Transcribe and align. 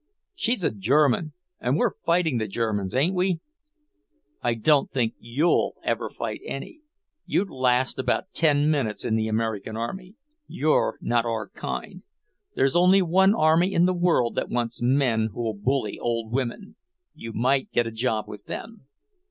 "She's 0.33 0.63
a 0.63 0.71
German, 0.71 1.33
and 1.59 1.77
we're 1.77 1.93
fighting 2.03 2.39
the 2.39 2.47
Germans, 2.47 2.95
ain't 2.95 3.13
we?" 3.13 3.39
"I 4.41 4.55
don't 4.55 4.89
think 4.89 5.13
you'll 5.19 5.75
ever 5.83 6.09
fight 6.09 6.41
any. 6.43 6.79
You'd 7.27 7.51
last 7.51 7.99
about 7.99 8.33
ten 8.33 8.71
minutes 8.71 9.05
in 9.05 9.15
the 9.15 9.27
American 9.27 9.77
army. 9.77 10.15
You're 10.47 10.97
not 11.01 11.25
our 11.25 11.49
kind. 11.49 12.01
There's 12.55 12.75
only 12.75 13.03
one 13.03 13.35
army 13.35 13.75
in 13.75 13.85
the 13.85 13.93
world 13.93 14.33
that 14.33 14.49
wants 14.49 14.81
men 14.81 15.29
who'll 15.33 15.53
bully 15.53 15.99
old 15.99 16.31
women. 16.31 16.77
You 17.13 17.31
might 17.31 17.71
get 17.71 17.85
a 17.85 17.91
job 17.91 18.27
with 18.27 18.45
them." 18.45 18.87